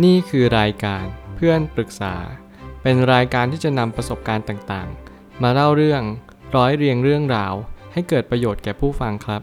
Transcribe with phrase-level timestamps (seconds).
[0.00, 1.04] นี่คือรายการ
[1.36, 2.14] เพื่อนปรึกษา
[2.82, 6.02] เป็นรายการที่จะนำประสบการณ์ต่างๆ มาเล่าเรื่อง
[6.56, 7.54] ร้อยเรียงเรื่องราว
[7.92, 9.42] ให้เกิดประโยชน์แก่ผู้ฟังครับ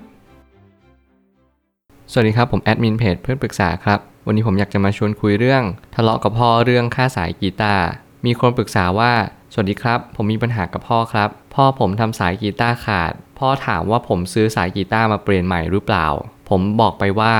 [2.11, 5.63] สวัสดีครับผมแอดมินเพจเพื่อนปรึกษาครับ วันนี้ผมอยากจะมาชวนคุยเรื่อง
[5.95, 7.85] ทะเลาะกับพ่อเรื่องค่าสายกีตาร์
[8.25, 9.13] มีคนปรึกษาว่า
[9.53, 16.07] สวัสดีครับ ผมมีปัญหากับพ่อครับ พ่อผมทำสายกีตาร์ขาด พ่อถามว่าผมซื้อสายกีตาร์มาเปลี่ยนใหม่หรือเปล่า
[16.49, 17.33] ผมบอกไปว่า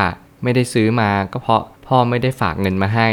[0.44, 1.62] ไม่ได้ซื้อมาก็เพราะ
[1.94, 3.10] พ่อไม่ได้ฝากเงินมาให้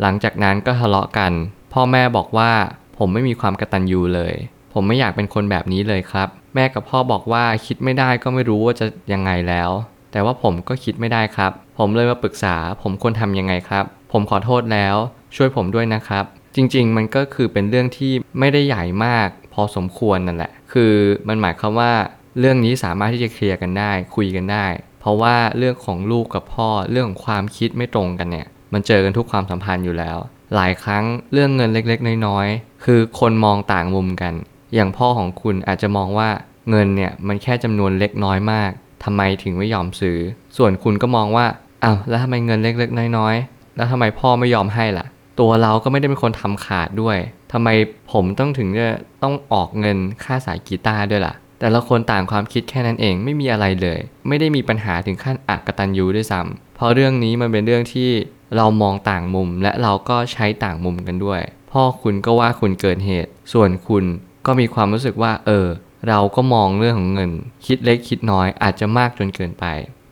[0.00, 1.32] หลังจากนั้นก็ทะเลาะกัน
[1.72, 2.52] พ่อแม่บอกว่า
[2.98, 4.34] ผมไม่มีความกระตัญญูเลย
[4.74, 9.70] ผมไม่อยากเป็นคนแบบนี้เลยครับ แม่กับพ่อบอกว่าคิดไม่ได้ก็ไม่รู้ว่าจะยังไงแล้ว
[10.12, 14.96] แต่ว่าผมก็คิดไม่ได้ครับ ผมเลยมาปรึกษา ผมควรทำยังไงครับ ผมขอโทษแล้ว
[15.36, 16.24] ช่วยผมด้วยนะครับ
[16.56, 20.92] จริงๆ มันก็คือเป็นเรื่องที่ไม่ได้ใหญ่มาก พอสมควรนั่นแหละ คือ
[21.28, 21.92] มันหมายความว่า
[22.38, 24.66] เรื่องนี้สามารถที่จะเคลียร์กันได้ คุยกันได้
[25.00, 30.16] เพราะว่าเรื่องของลูกกับพ่อเรื่องของความคิดไม่ตรงกันเนี่ย มันเจอกันทุกความสัมพันธ์อยู่แล้ว
[30.54, 34.34] หลายครั้งเรื่องเงินเล็กๆ น้อยๆ คือคนมองต่างมุมกัน
[34.74, 36.30] อย่างพ่อของคุณอาจจะมองว่า
[36.70, 38.70] เงินเนี่ยมันแค่จำนวนเล็กน้อยมาก
[39.04, 40.18] ทำไมถึงไม่ยอมซื้อ
[40.56, 41.46] ส่วนคุณก็มองว่า
[41.84, 45.06] อ้าวแล้วทำไมเงินเล็กๆ น้อยๆ แล้วทำไมพ่อไม่ยอมให้ล่ะ
[45.40, 47.18] ตัวเราก็ไม่ได้เป็นคนทำขาดด้วย
[47.52, 47.68] ทำไม
[48.12, 48.88] ผมต้องถึงจะ
[49.22, 58.10] ต้องออกเงินค่าสายกีตาร์ด้วยล่ะ แต่ละคนต่างความคิดแค่นั้นเองไม่มีอะไรเลย ไม่ได้มีปัญหาถึงขั้นอักตันยูด้วยซ้ำเพราะเรื่องนี้มันเป็นเรื่องที่
[58.56, 61.40] เรามองต่างมุมและเราก็ใช้ต่างมุมกันด้วย
[61.72, 64.04] พ่อคุณก็ว่าคุณเกินเหตุ ส่วนคุณ
[64.46, 65.66] ก็มีความรู้สึกว่า เออ
[66.08, 67.30] เราก็มองเรื่องของเงิน
[67.66, 69.64] คิดเล็กคิดน้อยอาจจะมากจนเกินไป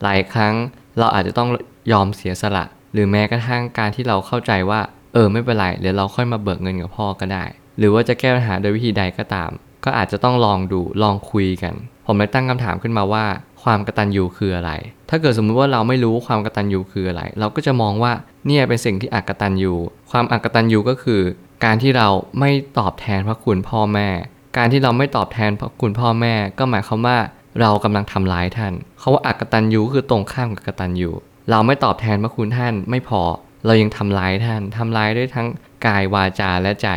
[0.03, 0.55] หลายครั้ง
[0.99, 1.49] เราอาจจะต้อง
[1.93, 4.81] ยอมเสียสละ หรือแม้กระทั่งการที่เราเข้าใจว่า
[5.15, 7.45] เออไม่เป็นไรเดี๋ยวเราค่อยมาเบิกเงินกับพ่อก็ได้
[7.79, 9.51] หรือว่าจะแก้ปัญหาโดยวิธีใดก็ตาม
[9.85, 11.75] ก็อาจจะต้องลองดูลองคุยกัน
[12.07, 13.25] ผมเลยตั้งคำถามขึ้นมาว่า
[13.63, 14.73] ความกระตัญญูคืออะไร
[15.11, 18.13] ถ้าเกิดสมมุติว่าเราไม่รู้ความกระตัญญูคืออะไร เราก็จะมองว่า
[18.47, 19.75] เนี่ยเป็นสิ่งที่อักตัญญู
[20.11, 21.23] ความอักตัญญูก็คือ
[21.65, 22.09] การที่เรา
[22.41, 24.09] ไม่ตอบแทนพระคุณพ่อแม่
[24.57, 27.19] การที่เราไม่ตอบแทนพระคุณพ่อแม่ ก็หมายความว่า
[27.61, 31.11] เรากำลังทำร้ายท่านเขาว่าอักตัญญูคือตรงข้ามกับกตัญญู
[31.51, 33.23] เราไม่ตอบแทนพระคุณท่านไม่พอ
[33.67, 35.49] เรายังทำร้ายท่านทำร้ายด้วยทั้ง
[35.87, 36.89] กายวาจาและใจ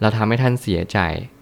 [0.00, 0.98] เราทำให้ท่านเสียใจ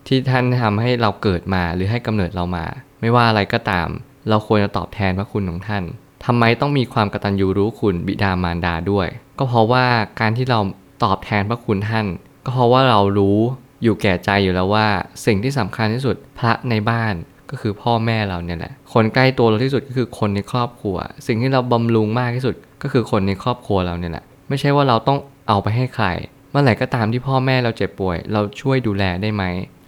[0.08, 2.66] ที่ท่านทำให้เราเกิดมาหรือให้กำเนิดเรามา
[3.00, 3.88] ไม่ว่าอะไรก็ตาม
[4.28, 5.82] เราควรจะตอบแทนพระคุณของท่าน
[6.26, 9.08] ทำไมต้องมีความกตัญญูรู้คุณบิดามารดาด้วย
[9.38, 9.86] ก็เพราะว่า
[10.20, 10.60] การที่เรา
[11.04, 12.06] ตอบแทนพระคุณท่าน
[12.44, 13.38] ก็เพราะว่าเรารู้
[13.82, 14.86] อยู่แก่ใจอยู่แล้วว่า
[15.26, 17.14] สิ่งที่สำคัญที่สุดพระในบ้าน
[17.50, 25.18] ก็คือพ่อแม่เราเนี่ยแหละ คนใกล้ตัวเราที่สุดก็คือคนในครอบครัว สิ่งที่เราบำรุงมากที่สุดก็คือคนในครอบครัวเราเนี่ยแหละ ไม่ใช่ว่าเราต้อง
[25.48, 26.06] เอาไปให้ใคร
[26.50, 29.44] เมื่อไหร่ก็ตามที่พ่อแม่เราเจ็บป่วย เราช่วยดูแลได้ไหม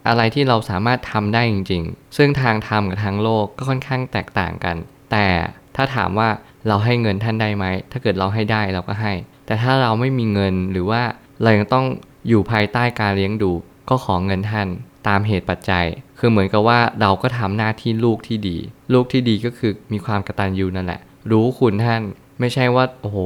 [0.09, 4.77] อะไรที่เราสามารถทำได้จริง ๆ ซึ่งทางธรรมกับทางโลกก็ค่อนข้างแตกต่างกัน
[5.11, 5.27] แต่
[5.77, 6.29] ถ้าถามว่า
[6.69, 9.13] เราให้เงินท่านได้ไหม ถ้าเกิดเราให้ได้เราก็ให้
[9.47, 11.03] แต่ถ้าเราไม่มีเงินหรือว่า
[11.43, 11.87] เรายังต้อง
[12.29, 13.53] อยู่ภายใต้การเลี้ยงดู
[13.89, 14.69] ก็ขอเงินท่าน
[15.09, 15.87] ตามเหตุปัจจัย
[16.19, 18.57] คือเหมือนกับว่าเราก็ทำหน้าที่ลูกที่ดี
[18.93, 21.01] ลูกที่ดีก็คือมีความกระตัญญูนั่นแหละ
[21.31, 22.03] รู้คุณท่าน
[22.41, 23.19] ไม่ใช่ว่าโอ้โห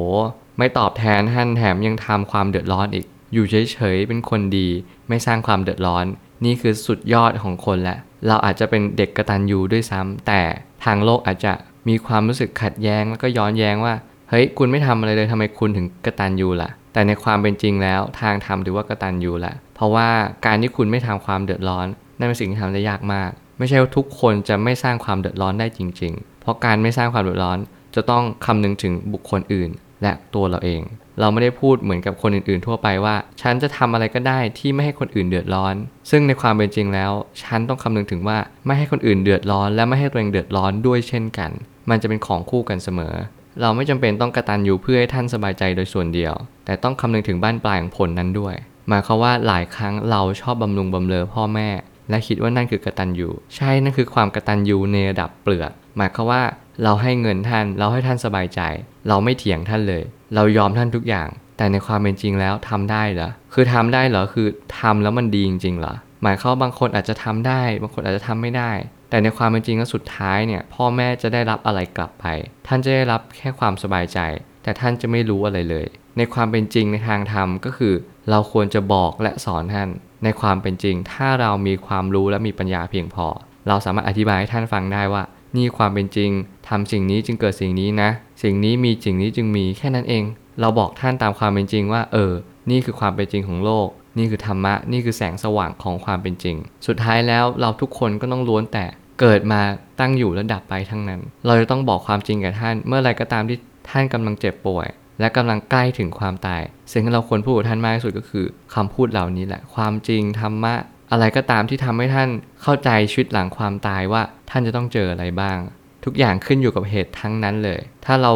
[0.58, 4.68] ไม่ตอบแทนท่านแถมยังทำความเดือดร้อนอีก อยู่เฉยๆเป็นคนดี
[5.08, 6.04] ไม่สร้างความเดือดร้อน
[6.44, 7.96] นี่คือสุดยอดของคนและ
[8.26, 10.40] เราอาจจะเป็นเด็กกระตัญญูด้วยซ้ำแต่
[10.84, 11.52] ทางโลกอาจจะ
[11.88, 13.94] มีความรู้สึกขัดแย้งแล้วก็ย้อนแย้งว่า
[14.30, 20.08] เฮ้ย คุณไม่ทำอะไรเลยทำไมคุณถึงกระตัญญูล่ะ แต่ในความเป็นจริงแล้วทางธรรมถือว่ากระตัญญูละ เพราะว่า
[20.46, 21.86] การที่คุณไม่ทำความเดือดร้อน
[22.18, 27.58] นั่นเป็นสิ่งที่ทำได้ยากมาก ไม่ใช่ว่าทุกคนจะไม่สร้างความเดือดร้อนได้จริง ๆ เพราะการไม่สร้างความเดือดร้อน
[27.94, 29.70] จะต้องคำนึงถึงบุคคลอื่น
[30.02, 30.82] และตัวเราเอง
[31.20, 35.74] เราไม่ได้พูดเหมือนกับคนอื่นๆ ทั่วไปว่า ฉันจะทำอะไรก็ได้ที่ไม่ให้คนอื่นเดือดร้อน
[36.10, 41.50] ซึ่งในความเป็นจริงแล้ว ฉันต้องคำนึงถึงว่าไม่ให้คนอื่นเดือดร้อน และไม่ให้ตัวเองเดือดร้อนด้วยเช่นกัน
[41.90, 43.14] มันจะเป็นของคู่กันเสมอ
[43.60, 48.54] เราไม่จำเป็นต้องกระตันอยู่เพื่อให้ท่านสบายใจโดยส่วนเดียว แต่ต้องคำนึงถึงบ้านปลายของผลนั้นด้วย
[48.88, 51.68] หมายความว่าหลายครั้งเราชอบบำรุงบำเรอพ่อแม่
[52.10, 56.42] และคิดว่านั่นคือกระตัญญูใช่นั่นคือความกระตัญญูในระดับเปลือก หมายความว่า
[56.82, 58.60] เราให้เงินท่านเราให้ท่านสบายใจ
[59.08, 60.02] เราไม่เถียงท่านเลย
[60.34, 64.46] เรายอมท่านทุกอย่าง แต่ในความเป็นจริงแล้วทำได้เหรอคือทำได้เหรอคือ
[64.80, 68.70] ทำแล้วมันดีจริงๆเหรอหมายความว่าบางคนอาจจะทำได้ บางคนอาจจะทำไม่ได้
[69.10, 72.26] แต่ในความเป็นจริงแล้วสุดท้ายเนี่ย พ่อแม่จะได้รับอะไรกลับไป
[72.66, 74.18] ท่านจะได้รับแค่ความสบายใจ
[74.62, 75.86] แต่ท่านจะไม่รู้อะไรเลย
[76.18, 77.94] ในความเป็นจริงในทางธรรมก็คือ
[78.30, 79.88] เราควรจะบอกและสอนท่าน
[80.24, 83.26] ในความเป็นจริง ถ้าเรามีความรู้และมีปัญญาเพียงพอ
[83.68, 85.22] เราสามารถอธิบายให้ท่านฟังได้ว่า
[85.56, 86.30] นี่ความเป็นจริง
[86.68, 88.10] ทำสิ่งนี้จึงเกิดสิ่งนี้นะ
[88.42, 90.24] สิ่งนี้มีสิ่งนี้จึงมีแค่นั้นเอง
[90.60, 92.32] เราบอกท่านตามความเป็นจริงว่า เออ
[92.70, 96.56] นี่คือความเป็นจริงของโลก นี่คือธรรมะ นี่คือแสงสว่างของความเป็นจริง
[96.86, 98.84] สุดท้ายแล้วเราทุกคนก็ต้องล้วนแต่
[99.20, 99.60] เกิดมา
[100.00, 103.58] ตั้งอยู่และดับไปทั้งนั้น เราจะต้องบอกความจริงแก่ท่าน เมื่อไรก็ตามที่
[103.90, 104.88] ท่านกำลังเจ็บป่วย
[105.20, 106.62] และกำลังใกล้ถึงความตาย
[106.92, 110.74] สิ่งที่เราควรพูดกับท่านมากที่สุดก็คือคำพูดเหล่านี้แหละ ความจริงธรรมะ
[111.10, 112.28] อะไรก็ตามที่ทำให้ท่าน
[112.62, 115.58] เข้าใจชีวิตหลังความตายว่าท่านจะต้องเจออะไรบ้าง
[116.04, 118.32] ทุกอย่างขึ้นอยู่กับเหตุทั้งนั้นเลย ถ้าเรา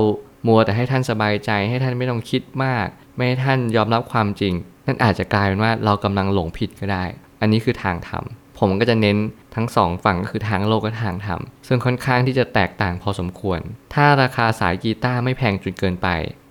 [0.46, 4.54] มัวแต่ให้ท่านสบายใจ ให้ท่านไม่ต้องคิดมาก ไม่ให้ท่านยอมรับความจริง
[4.86, 7.04] นั่นอาจจะกลายเป็นว่าเรากำลังหลงผิดก็ได้
[7.40, 8.24] อันนี้คือทางธรรม
[8.58, 9.16] ผมก็จะเน้น
[9.54, 13.60] ทั้งสองฝั่งก็คือทางโลกและทางธรรม ซึ่งค่อนข้างที่จะแตกต่างพอสมควร
[13.94, 16.08] ถ้าราคาสายกีตาร์ไม่แพงจนเกินไป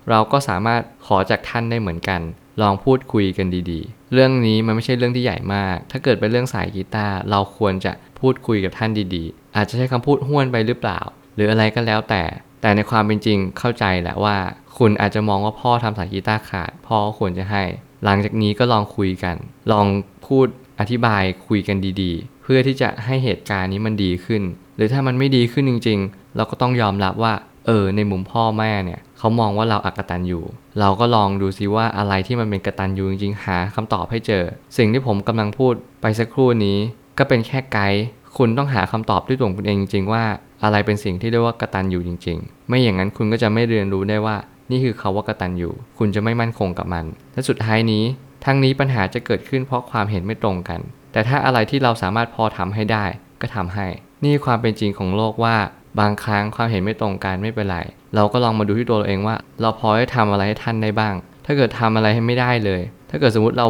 [0.09, 2.21] เราก็สามารถขอจากท่านได้เหมือนกัน
[2.61, 10.99] ลองพูดคุยกันดีๆ เรื่องนี้มันไม่ใช่เรื่องที่ใหญ่มาก ถ้าเกิดเป็นเรื่องสายกีตาร์เราควรจะ พูดคุยกับท่านดีๆ อาจจะใช้คำพูดห้วนไปหรือเปล่า
[11.35, 12.23] หรืออะไรก็แล้วแต่
[12.61, 14.37] แต่ในความเป็นจริงเข้าใจแหละว่า
[14.77, 17.63] คุณอาจจะมองว่าพ่อทำสายกีตาร์ขาด พ่อควรจะให้
[18.03, 19.35] หลังจากนี้ก็ลองคุยกัน
[19.71, 19.85] ลอง
[20.27, 20.47] พูด
[20.79, 24.43] อธิบายคุยกันดีๆ เพื่อที่จะให้เหตุการณ์นี้มันดีขึ้น
[24.75, 27.33] หรือถ้ามันไม่ดีขึ้นจริง ๆ เราก็ต้องยอมรับว่า
[27.65, 30.43] เออ ในมุมพ่อแม่เนี่ยเขามองว่าเราอักตันอยู่
[30.79, 34.43] เราก็ลองดูซิว่าอะไรที่มันเป็นกตันอยู่จริงๆ หาคำตอบให้เจอ
[34.77, 36.77] สิ่งที่ผมกำลังพูดไปสักครู่นี้
[37.17, 38.03] ก็เป็นแค่ไกด์
[38.37, 40.23] คุณต้องหาคำตอบด้วยตัวคุณเองจริง ๆ ว่า
[40.63, 44.35] อะไรเป็นสิ่งที่เรียกว่ากตันอยู่จริง ๆ ไม่อย่างนั้นคุณก็จะไม่เรียนรู้ได้ว่า
[44.71, 48.03] นี่คือเขาว่ากตันอยู่ คุณจะไม่มั่นคงกับมัน และสุดท้ายนี้
[48.45, 50.79] ทั้งนี้ปัญหาจะเกิดขึ้นเพราะความเห็นไม่ตรงกัน
[51.11, 53.05] แต่ถ้าอะไรที่เราสามารถพอทำให้ได้
[53.41, 53.87] ก็ทำให้
[54.23, 55.55] นี่ความเป็นจริงของโลกว่า
[55.99, 57.77] บางครั้งความเห็นไม่ตรงกันไม่เป็นไร
[58.15, 61.15] เราก็ลองมาดูที่ตัวเราเองว่า เราพอจะทำอะไรให้ท่านได้บ้าง
[61.45, 63.67] ถ้าเกิดทำอะไรให้ไม่ได้เลย ถ้าเกิดสมมติเรา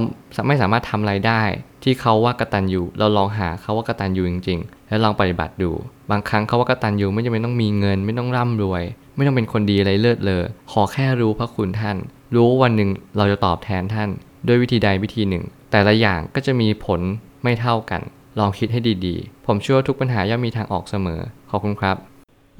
[0.47, 1.41] ไม่สามารถทำอะไรได้
[1.83, 5.71] ที่เขาว่ากตันอยู่เราลองหาเขาว่ากตันอยู่จริง ๆ แล้วลองปฏิบัติดู
[6.11, 8.83] บางครั้งเขาว่ากตันอยู่ไม่จำเป็นต้องมีเงิน ไม่ต้องร่ำรวย
[9.15, 11.97] ไม่ต้องเป็นคนดีอะไรเลิศเลอขอแค่รู้พระคุณท่าน
[12.35, 14.09] รู้ว่าวันหนึ่งเราจะตอบแทนท่าน
[14.47, 17.01] ด้วยวิธีใดวิธีหนึ่ง แต่ละอย่างก็จะมีผล
[17.43, 18.01] ไม่เท่ากัน
[18.39, 21.97] ลองคิดให้ดีๆ ผมเชื่อว่าทุกปัญหาย่อมมีทางออกเสมอขอบคุณครับ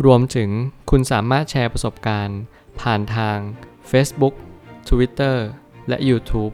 [0.05, 0.49] รวมถึง
[0.89, 2.39] คุณสามารถแชร์ประสบการณ์
[2.81, 3.37] ผ่านทาง
[3.91, 4.33] Facebook
[4.89, 5.35] Twitter
[5.89, 6.53] และ YouTube